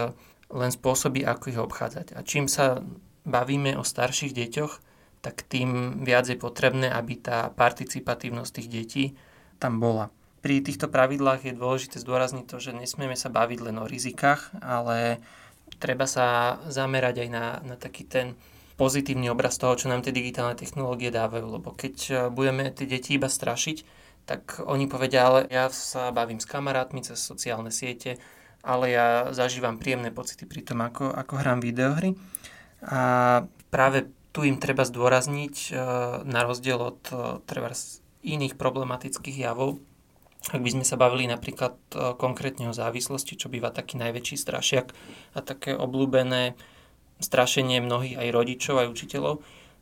len 0.54 0.70
spôsoby, 0.70 1.26
ako 1.26 1.44
ich 1.50 1.58
obchádzať. 1.58 2.06
A 2.14 2.22
čím 2.22 2.46
sa 2.46 2.78
bavíme 3.26 3.75
o 3.75 3.82
starších 3.82 4.30
deťoch, 4.30 4.72
tak 5.20 5.44
tým 5.44 6.00
viac 6.06 6.30
je 6.30 6.38
potrebné, 6.38 6.88
aby 6.88 7.18
tá 7.20 7.52
participatívnosť 7.52 8.50
tých 8.54 8.68
detí 8.70 9.04
tam 9.60 9.82
bola. 9.82 10.08
Pri 10.40 10.64
týchto 10.64 10.88
pravidlách 10.88 11.52
je 11.52 11.58
dôležité 11.58 12.00
zdôrazniť 12.00 12.49
to, 12.49 12.56
že 12.56 12.72
nesmieme 12.72 13.12
sa 13.12 13.28
baviť 13.28 13.58
len 13.60 13.76
o 13.76 13.84
rizikách, 13.84 14.56
ale 14.64 15.20
treba 15.76 16.08
sa 16.08 16.56
zamerať 16.72 17.26
aj 17.26 17.28
na, 17.28 17.46
na 17.60 17.76
taký 17.76 18.08
ten 18.08 18.40
pozitívny 18.80 19.28
obraz 19.28 19.60
toho, 19.60 19.76
čo 19.76 19.92
nám 19.92 20.00
tie 20.00 20.16
digitálne 20.16 20.56
technológie 20.56 21.12
dávajú. 21.12 21.60
Lebo 21.60 21.76
keď 21.76 21.94
e, 22.08 22.12
budeme 22.32 22.72
tie 22.72 22.88
deti 22.88 23.20
iba 23.20 23.28
strašiť, 23.28 23.84
tak 24.25 24.64
oni 24.64 24.88
povedia, 24.88 25.28
ale 25.28 25.44
ja 25.52 25.68
sa 25.68 26.08
bavím 26.16 26.40
s 26.40 26.49
kamarátmi 26.49 27.04
cez 27.04 27.20
sociálne 27.20 27.68
siete, 27.68 28.16
ale 28.64 28.96
ja 28.96 29.37
zažívam 29.37 29.76
príjemné 29.76 30.08
pocity 30.08 30.49
pri 30.49 30.64
tom, 30.64 30.80
ako, 30.80 31.12
ako 31.12 31.34
hrám 31.37 31.60
videohry. 31.60 32.16
A 32.88 33.44
práve 33.68 34.08
tu 34.32 34.49
im 34.49 34.56
treba 34.56 34.88
zdôrazniť, 34.88 35.54
e, 35.68 35.70
na 36.25 36.40
rozdiel 36.49 36.80
od 36.80 37.00
e, 37.12 37.44
treba 37.44 37.68
iných 38.25 38.56
problematických 38.56 39.44
javov, 39.44 39.76
ak 40.49 40.64
by 40.64 40.72
sme 40.72 40.84
sa 40.88 40.96
bavili 40.96 41.28
napríklad 41.28 41.76
konkrétne 42.16 42.72
o 42.72 42.76
závislosti, 42.76 43.37
čo 43.37 43.52
býva 43.52 43.68
taký 43.68 44.00
najväčší 44.00 44.40
strašiak 44.40 44.88
a 45.37 45.44
také 45.44 45.76
obľúbené 45.76 46.56
strašenie 47.20 47.84
mnohých 47.84 48.16
aj 48.16 48.28
rodičov, 48.32 48.80
aj 48.80 48.88
učiteľov, 48.90 49.34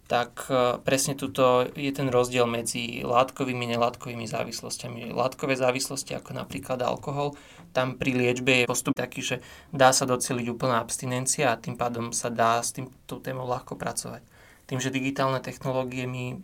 tak 0.09 0.49
e, 0.49 0.81
presne 0.81 1.15
tuto 1.15 1.69
je 1.77 1.93
ten 1.93 2.09
rozdiel 2.09 2.49
medzi 2.49 3.05
látkovými 3.05 3.69
a 3.69 3.71
nelátkovými 3.77 4.25
závislostiami. 4.25 5.13
Látkové 5.13 5.55
závislosti, 5.55 6.17
ako 6.17 6.33
napríklad 6.33 6.81
alkohol, 6.81 7.37
tam 7.77 8.01
pri 8.01 8.17
liečbe 8.17 8.65
je 8.65 8.71
postup 8.71 8.97
taký, 8.97 9.21
že 9.21 9.37
dá 9.69 9.93
sa 9.93 10.09
doceliť 10.09 10.49
úplná 10.49 10.81
abstinencia 10.81 11.53
a 11.53 11.61
tým 11.61 11.77
pádom 11.77 12.17
sa 12.17 12.33
dá 12.33 12.59
s 12.65 12.73
týmto 12.73 13.21
témou 13.21 13.45
ľahko 13.45 13.77
pracovať. 13.77 14.25
Tým, 14.65 14.81
že 14.81 14.93
digitálne 14.93 15.45
technológie 15.45 16.09
my 16.09 16.41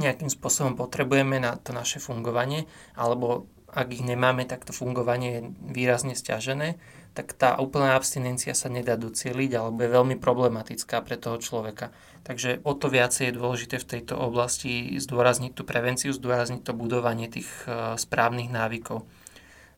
nejakým 0.00 0.32
spôsobom 0.32 0.74
potrebujeme 0.74 1.38
na 1.38 1.60
to 1.60 1.76
naše 1.76 2.00
fungovanie, 2.00 2.64
alebo 2.96 3.46
ak 3.76 3.92
ich 3.92 4.02
nemáme, 4.02 4.48
tak 4.48 4.64
to 4.64 4.72
fungovanie 4.72 5.30
je 5.36 5.40
výrazne 5.68 6.16
stiažené, 6.16 6.80
tak 7.16 7.32
tá 7.32 7.56
úplná 7.56 7.96
abstinencia 7.96 8.52
sa 8.52 8.68
nedá 8.68 9.00
docieliť 9.00 9.50
alebo 9.56 9.80
je 9.80 9.88
veľmi 9.88 10.16
problematická 10.20 11.00
pre 11.00 11.16
toho 11.16 11.40
človeka. 11.40 11.88
Takže 12.28 12.60
o 12.60 12.76
to 12.76 12.92
viacej 12.92 13.32
je 13.32 13.38
dôležité 13.40 13.80
v 13.80 13.88
tejto 13.96 14.20
oblasti 14.20 14.92
zdôrazniť 15.00 15.56
tú 15.56 15.64
prevenciu, 15.64 16.12
zdôrazniť 16.12 16.60
to 16.60 16.76
budovanie 16.76 17.32
tých 17.32 17.48
e, 17.64 17.96
správnych 17.96 18.52
návykov. 18.52 19.08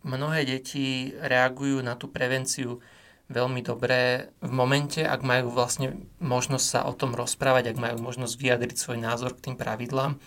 Mnohé 0.03 0.51
deti 0.51 1.15
reagujú 1.15 1.79
na 1.79 1.95
tú 1.95 2.11
prevenciu 2.11 2.83
veľmi 3.31 3.63
dobré 3.63 4.35
v 4.43 4.51
momente, 4.51 5.07
ak 5.07 5.23
majú 5.23 5.55
vlastne 5.55 5.95
možnosť 6.19 6.67
sa 6.67 6.81
o 6.91 6.97
tom 6.97 7.15
rozprávať, 7.15 7.71
ak 7.71 7.79
majú 7.79 7.97
možnosť 8.03 8.35
vyjadriť 8.35 8.75
svoj 8.75 8.99
názor 8.99 9.39
k 9.39 9.53
tým 9.53 9.57
pravidlám. 9.61 10.19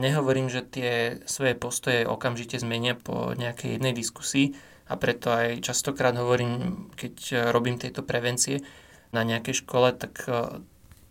Nehovorím, 0.00 0.48
že 0.48 0.64
tie 0.64 0.92
svoje 1.28 1.52
postoje 1.58 2.08
okamžite 2.08 2.56
zmenia 2.56 2.96
po 2.96 3.36
nejakej 3.36 3.78
jednej 3.78 3.92
diskusii, 3.92 4.56
a 4.84 4.94
preto 5.00 5.32
aj 5.32 5.64
častokrát 5.64 6.12
hovorím, 6.12 6.86
keď 6.92 7.48
robím 7.52 7.80
tieto 7.80 8.04
prevencie 8.04 8.60
na 9.14 9.24
nejakej 9.24 9.64
škole, 9.64 9.94
tak 9.96 10.26
e, 10.28 10.60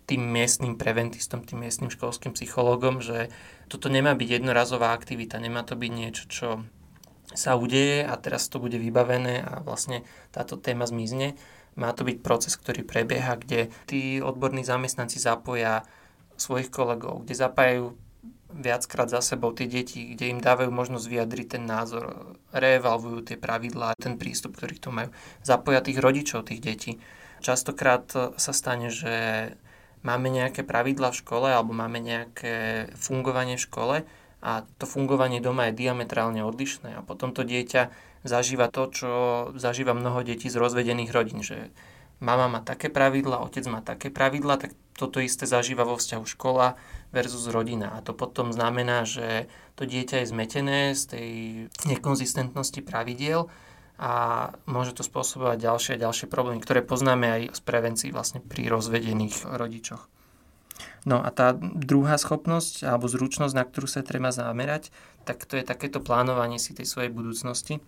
tým 0.05 0.21
miestnym 0.21 0.75
preventistom, 0.75 1.41
tým 1.41 1.63
miestnym 1.63 1.89
školským 1.89 2.35
psychológom, 2.35 2.99
že 2.99 3.31
toto 3.71 3.87
nemá 3.87 4.13
byť 4.13 4.29
jednorazová 4.43 4.91
aktivita, 4.91 5.39
nemá 5.39 5.63
to 5.63 5.79
byť 5.79 5.91
niečo, 5.91 6.23
čo 6.27 6.47
sa 7.33 7.57
udeje 7.57 8.05
a 8.05 8.13
teraz 8.19 8.51
to 8.51 8.61
bude 8.61 8.77
vybavené 8.77 9.41
a 9.41 9.63
vlastne 9.63 10.05
táto 10.29 10.59
téma 10.59 10.85
zmizne. 10.85 11.33
Má 11.73 11.89
to 11.95 12.05
byť 12.05 12.21
proces, 12.21 12.53
ktorý 12.53 12.85
prebieha, 12.85 13.39
kde 13.39 13.73
tí 13.89 14.21
odborní 14.21 14.61
zamestnanci 14.61 15.17
zapoja 15.17 15.87
svojich 16.37 16.69
kolegov, 16.69 17.25
kde 17.25 17.33
zapájajú 17.33 17.97
viackrát 18.53 19.09
za 19.09 19.19
sebou 19.19 19.51
tie 19.51 19.65
deti, 19.65 20.13
kde 20.13 20.33
im 20.33 20.39
dávajú 20.39 20.69
možnosť 20.69 21.05
vyjadriť 21.09 21.47
ten 21.57 21.63
názor, 21.65 22.37
reevalvujú 22.53 23.33
tie 23.33 23.37
pravidlá, 23.37 23.97
ten 23.97 24.15
prístup, 24.15 24.57
ktorý 24.57 24.75
tu 24.77 24.89
majú. 24.93 25.09
Zapoja 25.41 25.81
tých 25.81 25.97
rodičov, 25.97 26.47
tých 26.47 26.61
detí. 26.61 26.91
Častokrát 27.43 28.07
sa 28.37 28.53
stane, 28.55 28.87
že 28.93 29.13
máme 30.05 30.29
nejaké 30.29 30.61
pravidlá 30.63 31.11
v 31.11 31.19
škole 31.19 31.47
alebo 31.49 31.73
máme 31.73 31.97
nejaké 31.99 32.87
fungovanie 32.99 33.57
v 33.57 33.65
škole 33.65 33.95
a 34.43 34.51
to 34.77 34.85
fungovanie 34.85 35.39
doma 35.39 35.71
je 35.71 35.79
diametrálne 35.87 36.43
odlišné 36.43 36.99
a 36.99 37.01
potom 37.01 37.31
to 37.31 37.47
dieťa 37.47 37.89
zažíva 38.27 38.67
to, 38.67 38.91
čo 38.91 39.11
zažíva 39.55 39.95
mnoho 39.95 40.23
detí 40.23 40.51
z 40.51 40.59
rozvedených 40.59 41.11
rodín, 41.11 41.43
že 41.43 41.71
mama 42.19 42.47
má 42.47 42.59
také 42.63 42.91
pravidla, 42.91 43.43
otec 43.43 43.67
má 43.67 43.79
také 43.83 44.11
pravidla, 44.11 44.59
tak 44.59 44.75
toto 44.95 45.19
isté 45.23 45.47
zažíva 45.47 45.87
vo 45.87 45.99
vzťahu 45.99 46.25
škola 46.27 46.75
versus 47.13 47.45
rodina. 47.47 47.93
A 47.93 48.01
to 48.01 48.11
potom 48.11 48.49
znamená, 48.49 49.05
že 49.05 49.45
to 49.77 49.85
dieťa 49.85 50.25
je 50.25 50.31
zmetené 50.33 50.79
z 50.97 51.03
tej 51.05 51.29
nekonzistentnosti 51.85 52.81
pravidiel 52.81 53.47
a 54.01 54.11
môže 54.65 54.97
to 54.97 55.05
spôsobovať 55.05 55.57
ďalšie 55.61 55.91
a 55.95 56.03
ďalšie 56.09 56.27
problémy, 56.27 56.59
ktoré 56.59 56.81
poznáme 56.81 57.29
aj 57.29 57.41
z 57.53 57.61
prevencií 57.61 58.09
vlastne 58.09 58.41
pri 58.41 58.67
rozvedených 58.67 59.45
rodičoch. 59.45 60.09
No 61.05 61.21
a 61.21 61.29
tá 61.29 61.53
druhá 61.61 62.17
schopnosť 62.17 62.89
alebo 62.89 63.05
zručnosť, 63.05 63.53
na 63.53 63.63
ktorú 63.63 63.85
sa 63.85 64.01
treba 64.01 64.33
zamerať, 64.33 64.89
tak 65.23 65.45
to 65.45 65.55
je 65.55 65.63
takéto 65.63 66.01
plánovanie 66.01 66.57
si 66.57 66.73
tej 66.73 66.89
svojej 66.89 67.13
budúcnosti, 67.13 67.79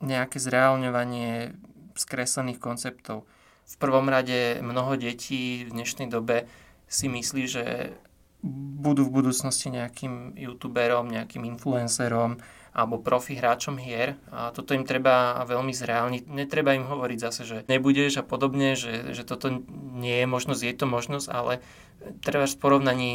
nejaké 0.00 0.40
zreálňovanie 0.40 1.54
skreslených 1.94 2.58
konceptov 2.58 3.28
v 3.64 3.74
prvom 3.80 4.06
rade 4.12 4.60
mnoho 4.60 4.96
detí 5.00 5.64
v 5.64 5.72
dnešnej 5.72 6.08
dobe 6.12 6.44
si 6.84 7.08
myslí, 7.08 7.42
že 7.48 7.96
budú 8.44 9.08
v 9.08 9.14
budúcnosti 9.24 9.72
nejakým 9.72 10.36
youtuberom, 10.36 11.08
nejakým 11.08 11.48
influencerom 11.48 12.36
alebo 12.74 12.98
profi 12.98 13.38
hráčom 13.38 13.78
hier. 13.78 14.18
A 14.34 14.50
toto 14.50 14.74
im 14.74 14.84
treba 14.84 15.38
veľmi 15.46 15.70
zreálniť. 15.70 16.26
Netreba 16.26 16.74
im 16.74 16.84
hovoriť 16.84 17.18
zase, 17.22 17.42
že 17.46 17.56
nebudeš 17.70 18.20
a 18.20 18.24
podobne, 18.26 18.74
že, 18.74 19.14
že 19.14 19.22
toto 19.22 19.62
nie 19.94 20.20
je 20.20 20.26
možnosť, 20.26 20.60
je 20.60 20.74
to 20.74 20.86
možnosť, 20.90 21.26
ale 21.30 21.62
treba 22.20 22.44
v 22.44 22.60
porovnaní 22.60 23.10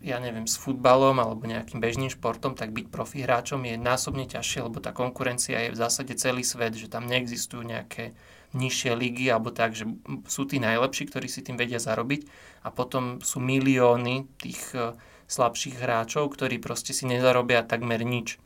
ja 0.00 0.16
neviem, 0.16 0.48
s 0.48 0.56
futbalom 0.56 1.20
alebo 1.20 1.44
nejakým 1.44 1.76
bežným 1.76 2.08
športom, 2.08 2.56
tak 2.56 2.72
byť 2.72 2.88
profi 2.88 3.20
hráčom 3.20 3.60
je 3.68 3.76
násobne 3.76 4.24
ťažšie, 4.24 4.64
lebo 4.64 4.80
tá 4.80 4.96
konkurencia 4.96 5.68
je 5.68 5.76
v 5.76 5.80
zásade 5.80 6.16
celý 6.16 6.40
svet, 6.40 6.72
že 6.72 6.88
tam 6.88 7.04
neexistujú 7.04 7.60
nejaké 7.60 8.16
nižšie 8.52 8.92
ligy 8.98 9.30
alebo 9.30 9.54
tak, 9.54 9.78
že 9.78 9.86
sú 10.26 10.46
tí 10.46 10.58
najlepší, 10.58 11.06
ktorí 11.06 11.26
si 11.30 11.46
tým 11.46 11.54
vedia 11.54 11.78
zarobiť 11.78 12.26
a 12.66 12.74
potom 12.74 13.22
sú 13.22 13.38
milióny 13.38 14.26
tých 14.42 14.60
e, 14.74 14.98
slabších 15.30 15.78
hráčov, 15.78 16.34
ktorí 16.34 16.58
proste 16.58 16.90
si 16.90 17.06
nezarobia 17.06 17.62
takmer 17.62 18.02
nič. 18.02 18.42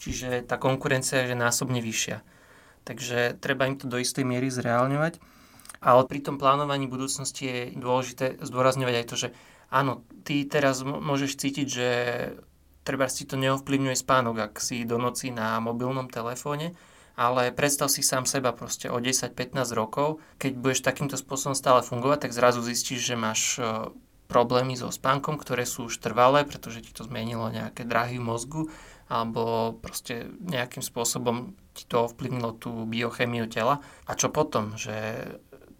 Čiže 0.00 0.48
tá 0.48 0.56
konkurencia 0.56 1.26
je 1.26 1.36
násobne 1.36 1.84
vyššia. 1.84 2.24
Takže 2.88 3.36
treba 3.36 3.68
im 3.68 3.76
to 3.76 3.84
do 3.84 4.00
istej 4.00 4.24
miery 4.24 4.48
zreálňovať. 4.48 5.20
Ale 5.78 6.08
pri 6.10 6.24
tom 6.24 6.40
plánovaní 6.40 6.90
budúcnosti 6.90 7.44
je 7.46 7.60
dôležité 7.76 8.40
zdôrazňovať 8.42 8.94
aj 8.98 9.06
to, 9.06 9.16
že 9.20 9.28
áno, 9.70 10.02
ty 10.26 10.42
teraz 10.48 10.82
môžeš 10.82 11.38
cítiť, 11.38 11.66
že 11.68 11.88
treba 12.82 13.06
si 13.06 13.28
to 13.28 13.36
neovplyvňuje 13.36 13.94
spánok, 13.94 14.36
ak 14.50 14.54
si 14.58 14.88
do 14.88 14.96
noci 14.96 15.30
na 15.30 15.60
mobilnom 15.60 16.08
telefóne, 16.08 16.72
ale 17.18 17.50
predstav 17.50 17.90
si 17.90 18.06
sám 18.06 18.30
seba 18.30 18.54
proste 18.54 18.86
o 18.86 19.02
10-15 19.02 19.58
rokov, 19.74 20.22
keď 20.38 20.52
budeš 20.54 20.86
takýmto 20.86 21.18
spôsobom 21.18 21.58
stále 21.58 21.82
fungovať, 21.82 22.30
tak 22.30 22.36
zrazu 22.38 22.62
zistíš, 22.62 23.02
že 23.02 23.18
máš 23.18 23.58
e, 23.58 23.90
problémy 24.30 24.78
so 24.78 24.86
spánkom, 24.86 25.34
ktoré 25.34 25.66
sú 25.66 25.90
už 25.90 25.98
trvalé, 25.98 26.46
pretože 26.46 26.78
ti 26.78 26.94
to 26.94 27.02
zmenilo 27.02 27.50
nejaké 27.50 27.82
drahy 27.82 28.22
v 28.22 28.28
mozgu, 28.30 28.62
alebo 29.10 29.74
proste 29.82 30.30
nejakým 30.46 30.84
spôsobom 30.84 31.58
ti 31.74 31.90
to 31.90 32.06
ovplyvnilo 32.06 32.54
tú 32.54 32.86
biochemiu 32.86 33.50
tela. 33.50 33.82
A 34.06 34.14
čo 34.14 34.30
potom? 34.30 34.78
Že 34.78 34.94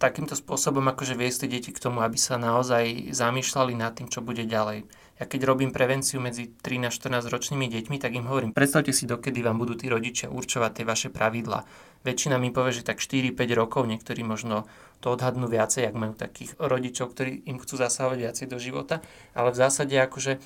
takýmto 0.03 0.35
spôsobom 0.35 0.83
akože 0.91 1.15
viesť 1.15 1.47
deti 1.47 1.71
k 1.71 1.83
tomu, 1.83 2.03
aby 2.03 2.19
sa 2.19 2.35
naozaj 2.35 3.15
zamýšľali 3.15 3.79
nad 3.79 3.95
tým, 3.95 4.11
čo 4.11 4.27
bude 4.27 4.43
ďalej. 4.43 4.91
Ja 5.19 5.27
keď 5.27 5.51
robím 5.51 5.75
prevenciu 5.75 6.23
medzi 6.23 6.47
13-14 6.47 7.27
ročnými 7.27 7.67
deťmi, 7.67 7.99
tak 7.99 8.15
im 8.15 8.31
hovorím, 8.31 8.55
predstavte 8.55 8.95
si, 8.95 9.03
dokedy 9.03 9.43
vám 9.43 9.59
budú 9.59 9.75
tí 9.75 9.91
rodičia 9.91 10.31
určovať 10.31 10.71
tie 10.79 10.85
vaše 10.87 11.09
pravidla. 11.11 11.67
Väčšina 12.07 12.39
mi 12.39 12.55
povie, 12.55 12.79
že 12.79 12.87
tak 12.87 13.03
4-5 13.03 13.35
rokov, 13.59 13.91
niektorí 13.91 14.23
možno 14.23 14.71
to 15.03 15.11
odhadnú 15.11 15.51
viacej, 15.51 15.91
ak 15.91 15.95
majú 15.99 16.15
takých 16.15 16.55
rodičov, 16.63 17.11
ktorí 17.11 17.51
im 17.51 17.59
chcú 17.59 17.75
zasahovať 17.83 18.19
viacej 18.23 18.47
do 18.47 18.59
života, 18.63 19.03
ale 19.35 19.51
v 19.51 19.59
zásade 19.59 19.99
akože 19.99 20.39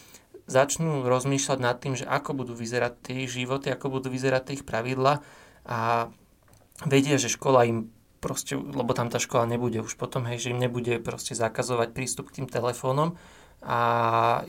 začnú 0.49 1.05
rozmýšľať 1.05 1.59
nad 1.61 1.77
tým, 1.77 1.95
že 1.95 2.09
ako 2.09 2.33
budú 2.33 2.57
vyzerať 2.57 2.93
tie 3.05 3.29
životy, 3.29 3.69
ako 3.69 4.01
budú 4.01 4.09
vyzerať 4.09 4.43
tie 4.49 4.55
ich 4.61 4.65
pravidla 4.67 5.21
a 5.69 6.09
vedia, 6.89 7.21
že 7.21 7.29
škola 7.29 7.69
im 7.69 7.93
proste, 8.23 8.55
lebo 8.55 8.95
tam 8.95 9.11
tá 9.11 9.19
škola 9.19 9.51
nebude 9.51 9.83
už 9.83 9.99
potom, 9.99 10.25
hej, 10.31 10.39
že 10.39 10.51
im 10.55 10.63
nebude 10.63 11.03
proste 11.03 11.35
zakazovať 11.35 11.91
prístup 11.91 12.31
k 12.31 12.43
tým 12.43 12.47
telefónom, 12.47 13.19
a 13.63 13.81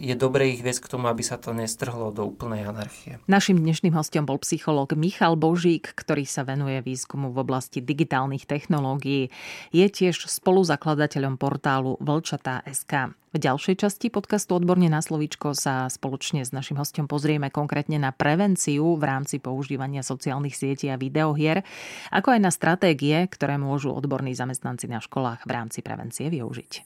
je 0.01 0.17
dobre 0.17 0.57
ich 0.57 0.65
viesť 0.65 0.89
k 0.89 0.91
tomu, 0.97 1.05
aby 1.05 1.21
sa 1.21 1.37
to 1.37 1.53
nestrhlo 1.53 2.09
do 2.09 2.25
úplnej 2.25 2.65
anarchie. 2.65 3.21
Našim 3.29 3.61
dnešným 3.61 3.93
hostom 3.93 4.25
bol 4.25 4.41
psychológ 4.41 4.97
Michal 4.97 5.37
Božík, 5.37 5.93
ktorý 5.93 6.25
sa 6.25 6.41
venuje 6.41 6.81
výskumu 6.81 7.29
v 7.29 7.41
oblasti 7.45 7.79
digitálnych 7.79 8.49
technológií. 8.49 9.29
Je 9.69 9.85
tiež 9.85 10.25
spoluzakladateľom 10.25 11.37
portálu 11.37 11.95
Vlčatá.sk. 12.01 13.13
V 13.33 13.41
ďalšej 13.41 13.81
časti 13.81 14.13
podcastu 14.13 14.53
Odborne 14.53 14.85
na 14.93 15.01
slovíčko 15.01 15.57
sa 15.57 15.89
spoločne 15.89 16.45
s 16.45 16.53
našim 16.53 16.77
hostom 16.77 17.09
pozrieme 17.09 17.49
konkrétne 17.49 17.97
na 17.97 18.13
prevenciu 18.13 18.93
v 18.93 19.03
rámci 19.09 19.41
používania 19.41 20.05
sociálnych 20.05 20.53
sietí 20.53 20.85
a 20.93 21.01
videohier, 21.01 21.65
ako 22.13 22.37
aj 22.37 22.39
na 22.45 22.53
stratégie, 22.53 23.25
ktoré 23.25 23.57
môžu 23.57 23.89
odborní 23.89 24.37
zamestnanci 24.37 24.85
na 24.85 25.01
školách 25.01 25.49
v 25.49 25.51
rámci 25.53 25.81
prevencie 25.81 26.29
využiť. 26.29 26.85